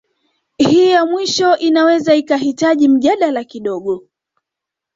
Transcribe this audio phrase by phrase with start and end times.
[0.57, 4.03] Hii ya mwisho inaweza ikahitaji mjadala kidogo